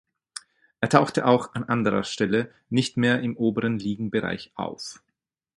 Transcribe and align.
Er 0.79 0.89
tauchte 0.89 1.27
auch 1.27 1.53
an 1.53 1.63
anderer 1.65 2.03
Stelle 2.03 2.51
nicht 2.71 2.97
mehr 2.97 3.21
im 3.21 3.37
oberen 3.37 3.77
Ligenbereich 3.77 4.51
auf. 4.55 4.99